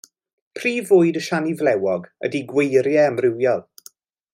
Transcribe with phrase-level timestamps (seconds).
[0.59, 3.67] Prif fwyd y siani flewog ydy gweiriau amrywiol.